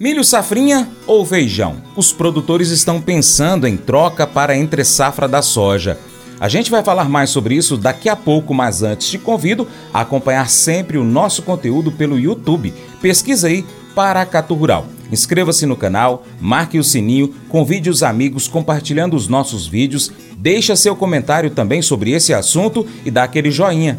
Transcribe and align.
Milho 0.00 0.24
safrinha 0.24 0.88
ou 1.06 1.26
feijão? 1.26 1.76
Os 1.94 2.10
produtores 2.10 2.70
estão 2.70 3.02
pensando 3.02 3.66
em 3.66 3.76
troca 3.76 4.26
para 4.26 4.56
entre 4.56 4.82
safra 4.82 5.28
da 5.28 5.42
soja. 5.42 5.98
A 6.40 6.48
gente 6.48 6.70
vai 6.70 6.82
falar 6.82 7.06
mais 7.06 7.28
sobre 7.28 7.54
isso 7.54 7.76
daqui 7.76 8.08
a 8.08 8.16
pouco, 8.16 8.54
mas 8.54 8.82
antes 8.82 9.10
te 9.10 9.18
convido 9.18 9.68
a 9.92 10.00
acompanhar 10.00 10.48
sempre 10.48 10.96
o 10.96 11.04
nosso 11.04 11.42
conteúdo 11.42 11.92
pelo 11.92 12.18
YouTube. 12.18 12.72
Pesquisa 13.02 13.48
aí 13.48 13.62
Paracatu 13.94 14.54
Rural. 14.54 14.86
Inscreva-se 15.12 15.66
no 15.66 15.76
canal, 15.76 16.24
marque 16.40 16.78
o 16.78 16.84
sininho, 16.84 17.34
convide 17.50 17.90
os 17.90 18.02
amigos 18.02 18.48
compartilhando 18.48 19.14
os 19.14 19.28
nossos 19.28 19.66
vídeos, 19.66 20.10
deixa 20.34 20.74
seu 20.76 20.96
comentário 20.96 21.50
também 21.50 21.82
sobre 21.82 22.12
esse 22.12 22.32
assunto 22.32 22.86
e 23.04 23.10
dá 23.10 23.24
aquele 23.24 23.50
joinha. 23.50 23.98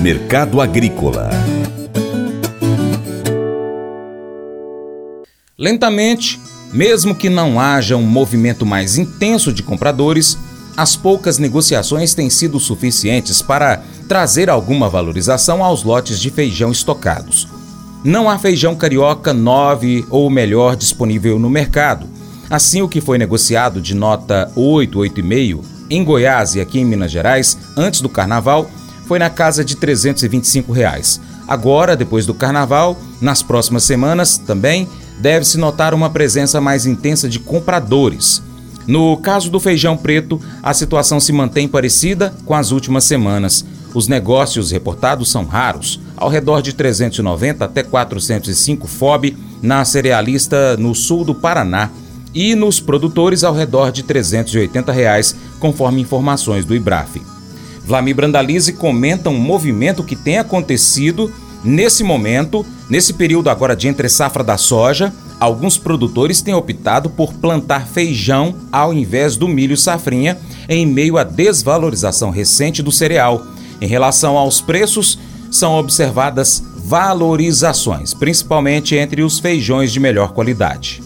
Mercado 0.00 0.60
Agrícola 0.60 1.30
Lentamente, 5.58 6.38
mesmo 6.70 7.14
que 7.14 7.30
não 7.30 7.58
haja 7.58 7.96
um 7.96 8.02
movimento 8.02 8.66
mais 8.66 8.98
intenso 8.98 9.50
de 9.50 9.62
compradores, 9.62 10.36
as 10.76 10.96
poucas 10.96 11.38
negociações 11.38 12.14
têm 12.14 12.28
sido 12.28 12.60
suficientes 12.60 13.40
para 13.40 13.82
trazer 14.06 14.50
alguma 14.50 14.90
valorização 14.90 15.64
aos 15.64 15.82
lotes 15.82 16.20
de 16.20 16.28
feijão 16.28 16.70
estocados. 16.70 17.48
Não 18.04 18.28
há 18.28 18.38
feijão 18.38 18.76
carioca 18.76 19.32
9 19.32 20.04
ou 20.10 20.28
melhor 20.28 20.76
disponível 20.76 21.38
no 21.38 21.48
mercado. 21.48 22.06
Assim, 22.50 22.82
o 22.82 22.88
que 22.88 23.00
foi 23.00 23.16
negociado 23.16 23.80
de 23.80 23.94
nota 23.94 24.52
8, 24.54 24.98
8,5 24.98 25.64
em 25.88 26.04
Goiás 26.04 26.54
e 26.54 26.60
aqui 26.60 26.80
em 26.80 26.84
Minas 26.84 27.10
Gerais, 27.10 27.56
antes 27.74 28.02
do 28.02 28.10
carnaval, 28.10 28.70
foi 29.06 29.18
na 29.18 29.30
casa 29.30 29.64
de 29.64 29.74
325 29.74 30.70
reais. 30.70 31.18
Agora, 31.48 31.96
depois 31.96 32.26
do 32.26 32.34
carnaval, 32.34 32.98
nas 33.22 33.42
próximas 33.42 33.84
semanas 33.84 34.36
também, 34.36 34.86
deve-se 35.18 35.58
notar 35.58 35.94
uma 35.94 36.10
presença 36.10 36.60
mais 36.60 36.86
intensa 36.86 37.28
de 37.28 37.38
compradores. 37.38 38.42
No 38.86 39.16
caso 39.16 39.50
do 39.50 39.58
feijão 39.58 39.96
preto, 39.96 40.40
a 40.62 40.72
situação 40.72 41.18
se 41.18 41.32
mantém 41.32 41.66
parecida 41.66 42.32
com 42.44 42.54
as 42.54 42.70
últimas 42.70 43.04
semanas. 43.04 43.64
Os 43.92 44.06
negócios 44.06 44.70
reportados 44.70 45.30
são 45.30 45.44
raros, 45.44 46.00
ao 46.16 46.28
redor 46.28 46.60
de 46.62 46.72
390 46.72 47.64
até 47.64 47.82
405 47.82 48.86
FOB 48.86 49.36
na 49.62 49.84
cerealista 49.84 50.76
no 50.76 50.94
sul 50.94 51.24
do 51.24 51.34
Paraná 51.34 51.90
e 52.34 52.54
nos 52.54 52.78
produtores 52.78 53.42
ao 53.42 53.54
redor 53.54 53.90
de 53.90 54.02
380 54.02 54.92
reais, 54.92 55.34
conforme 55.58 56.02
informações 56.02 56.64
do 56.64 56.74
IBRAF. 56.74 57.22
Vlamir 57.84 58.14
Brandalize 58.14 58.72
comenta 58.74 59.30
um 59.30 59.38
movimento 59.38 60.04
que 60.04 60.14
tem 60.14 60.38
acontecido 60.38 61.32
nesse 61.66 62.02
momento, 62.02 62.64
nesse 62.88 63.12
período 63.12 63.50
agora 63.50 63.74
de 63.76 63.88
entre 63.88 64.08
safra 64.08 64.42
da 64.42 64.56
soja, 64.56 65.12
alguns 65.38 65.76
produtores 65.76 66.40
têm 66.40 66.54
optado 66.54 67.10
por 67.10 67.34
plantar 67.34 67.86
feijão 67.86 68.54
ao 68.72 68.94
invés 68.94 69.36
do 69.36 69.48
milho 69.48 69.76
safrinha, 69.76 70.38
em 70.68 70.86
meio 70.86 71.18
à 71.18 71.24
desvalorização 71.24 72.30
recente 72.30 72.82
do 72.82 72.92
cereal. 72.92 73.44
Em 73.80 73.86
relação 73.86 74.38
aos 74.38 74.60
preços, 74.60 75.18
são 75.50 75.74
observadas 75.74 76.62
valorizações, 76.76 78.14
principalmente 78.14 78.94
entre 78.94 79.22
os 79.22 79.38
feijões 79.38 79.92
de 79.92 80.00
melhor 80.00 80.32
qualidade. 80.32 81.05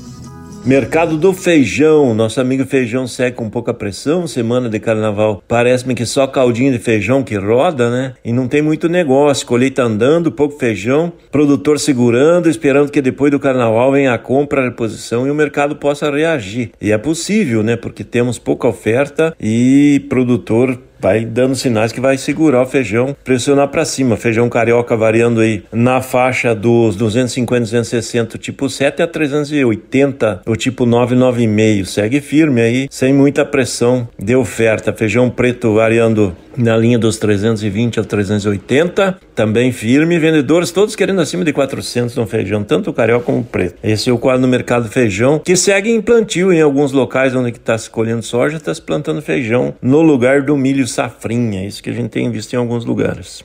Mercado 0.64 1.16
do 1.16 1.32
feijão, 1.32 2.14
nosso 2.14 2.38
amigo 2.38 2.66
feijão 2.66 3.06
segue 3.06 3.34
com 3.34 3.48
pouca 3.48 3.72
pressão, 3.72 4.26
semana 4.26 4.68
de 4.68 4.78
carnaval. 4.78 5.42
Parece-me 5.48 5.94
que 5.94 6.04
só 6.04 6.26
caldinho 6.26 6.70
de 6.70 6.78
feijão 6.78 7.22
que 7.22 7.34
roda, 7.34 7.90
né? 7.90 8.14
E 8.22 8.30
não 8.30 8.46
tem 8.46 8.60
muito 8.60 8.86
negócio, 8.86 9.46
colheita 9.46 9.82
andando, 9.82 10.30
pouco 10.30 10.58
feijão, 10.58 11.10
produtor 11.32 11.80
segurando, 11.80 12.48
esperando 12.48 12.92
que 12.92 13.00
depois 13.00 13.30
do 13.30 13.40
carnaval 13.40 13.90
venha 13.90 14.12
a 14.12 14.18
compra, 14.18 14.60
a 14.60 14.64
reposição 14.64 15.26
e 15.26 15.30
o 15.30 15.34
mercado 15.34 15.76
possa 15.76 16.10
reagir. 16.10 16.72
E 16.78 16.92
é 16.92 16.98
possível, 16.98 17.62
né? 17.62 17.74
Porque 17.74 18.04
temos 18.04 18.38
pouca 18.38 18.68
oferta 18.68 19.34
e 19.40 20.04
produtor 20.10 20.78
vai 21.00 21.24
dando 21.24 21.54
sinais 21.54 21.92
que 21.92 22.00
vai 22.00 22.16
segurar 22.16 22.62
o 22.62 22.66
feijão, 22.66 23.16
pressionar 23.24 23.68
para 23.68 23.84
cima. 23.84 24.16
Feijão 24.16 24.48
carioca 24.48 24.96
variando 24.96 25.40
aí 25.40 25.64
na 25.72 26.00
faixa 26.02 26.54
dos 26.54 26.96
250, 26.96 27.60
260, 27.60 28.38
tipo 28.38 28.68
7 28.68 29.02
a 29.02 29.06
380, 29.06 30.42
o 30.46 30.56
tipo 30.56 30.84
9, 30.84 31.16
9,5. 31.16 31.84
Segue 31.84 32.20
firme 32.20 32.60
aí, 32.60 32.88
sem 32.90 33.12
muita 33.12 33.44
pressão 33.44 34.08
de 34.18 34.36
oferta. 34.36 34.92
Feijão 34.92 35.30
preto 35.30 35.74
variando 35.74 36.36
na 36.62 36.76
linha 36.76 36.98
dos 36.98 37.16
320 37.16 38.00
a 38.00 38.04
380, 38.04 39.18
também 39.34 39.72
firme. 39.72 40.18
Vendedores 40.18 40.70
todos 40.70 40.96
querendo 40.96 41.20
acima 41.20 41.44
de 41.44 41.52
400 41.52 42.14
no 42.16 42.26
feijão, 42.26 42.62
tanto 42.62 42.90
o 42.90 42.92
carioca 42.92 43.24
como 43.24 43.38
o 43.40 43.44
preto. 43.44 43.76
Esse 43.82 44.10
é 44.10 44.12
o 44.12 44.18
quadro 44.18 44.42
no 44.42 44.48
mercado 44.48 44.88
feijão, 44.88 45.38
que 45.38 45.56
segue 45.56 45.90
em 45.90 46.00
plantio 46.00 46.52
em 46.52 46.60
alguns 46.60 46.92
locais 46.92 47.34
onde 47.34 47.50
está 47.50 47.76
se 47.76 47.88
colhendo 47.88 48.22
soja, 48.22 48.56
está 48.56 48.74
se 48.74 48.82
plantando 48.82 49.22
feijão 49.22 49.74
no 49.80 50.02
lugar 50.02 50.42
do 50.42 50.56
milho 50.56 50.86
safrinha. 50.86 51.66
Isso 51.66 51.82
que 51.82 51.90
a 51.90 51.94
gente 51.94 52.10
tem 52.10 52.30
visto 52.30 52.52
em 52.52 52.56
alguns 52.56 52.84
lugares. 52.84 53.44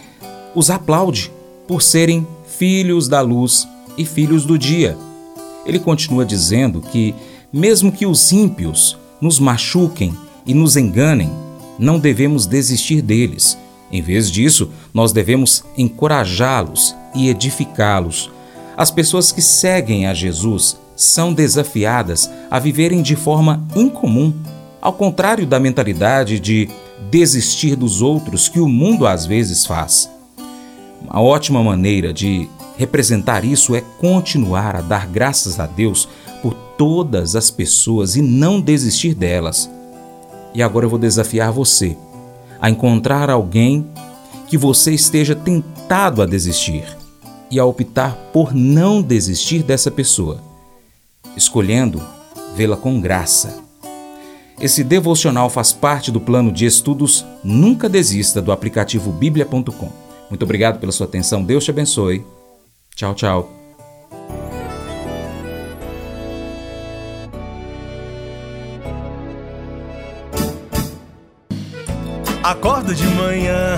os 0.54 0.70
aplaude 0.70 1.32
por 1.68 1.82
serem 1.82 2.28
filhos 2.46 3.08
da 3.08 3.22
luz 3.22 3.68
e 3.98 4.06
filhos 4.06 4.46
do 4.46 4.58
dia. 4.58 4.98
Ele 5.66 5.80
continua 5.80 6.26
dizendo 6.26 6.82
que, 6.82 7.16
mesmo 7.52 7.92
que 7.92 8.06
os 8.06 8.32
ímpios 8.34 8.98
nos 9.22 9.40
machuquem 9.40 10.14
e 10.46 10.54
nos 10.54 10.76
enganem, 10.76 11.32
não 11.80 11.98
devemos 11.98 12.46
desistir 12.46 13.02
deles 13.02 13.58
em 13.94 14.02
vez 14.02 14.32
disso, 14.32 14.72
nós 14.92 15.14
devemos 15.14 15.64
encorajá-los 15.78 16.96
e 17.14 17.30
edificá-los. 17.30 18.32
As 18.76 18.90
pessoas 18.90 19.32
que 19.32 19.42
seguem 19.42 20.08
a 20.08 20.14
Jesus 20.14 20.78
são 20.96 21.34
desafiadas 21.34 22.30
a 22.50 22.60
viverem 22.60 23.02
de 23.02 23.16
forma 23.16 23.66
incomum, 23.76 24.34
ao 24.82 24.94
contrário 24.94 25.46
da 25.46 25.60
mentalidade 25.60 26.40
de 26.40 26.70
desistir 27.10 27.76
dos 27.76 28.02
outros 28.02 28.50
que 28.50 28.60
o 28.60 28.68
mundo 28.68 29.06
às 29.06 29.26
vezes 29.26 29.66
faz. 29.66 30.10
Uma 31.02 31.22
ótima 31.22 31.64
maneira 31.64 32.14
de 32.14 32.50
representar 32.78 33.44
isso 33.44 33.76
é 33.76 33.82
continuar 34.00 34.76
a 34.76 34.82
dar 34.82 35.08
graças 35.08 35.60
a 35.60 35.66
Deus 35.66 36.08
por 36.42 36.54
todas 36.78 37.36
as 37.36 37.52
pessoas 37.52 38.16
e 38.16 38.22
não 38.22 38.60
desistir 38.60 39.14
delas. 39.14 39.70
E 40.54 40.62
agora 40.62 40.86
eu 40.86 40.90
vou 40.90 41.00
desafiar 41.00 41.52
você 41.52 41.96
a 42.60 42.70
encontrar 42.70 43.30
alguém 43.30 43.86
que 44.48 44.58
você 44.58 44.94
esteja 44.94 45.36
tentado 45.36 46.22
a 46.22 46.26
desistir 46.26 46.86
e 47.54 47.60
a 47.60 47.66
optar 47.66 48.16
por 48.34 48.52
não 48.52 49.00
desistir 49.00 49.62
dessa 49.62 49.92
pessoa, 49.92 50.42
escolhendo 51.38 52.02
vê-la 52.56 52.76
com 52.76 53.00
graça. 53.00 53.62
Esse 54.60 54.84
devocional 54.84 55.52
faz 55.52 55.72
parte 55.72 56.12
do 56.12 56.20
plano 56.20 56.52
de 56.52 56.66
estudos 56.66 57.24
Nunca 57.44 57.88
Desista 57.88 58.42
do 58.42 58.52
aplicativo 58.52 59.12
bíblia.com. 59.12 59.92
Muito 60.30 60.42
obrigado 60.42 60.80
pela 60.80 60.92
sua 60.92 61.06
atenção, 61.06 61.44
Deus 61.44 61.64
te 61.64 61.70
abençoe. 61.70 62.26
Tchau, 62.96 63.14
tchau. 63.14 63.50
Acordo 72.44 72.96
de 72.96 73.06
manhã 73.06 73.78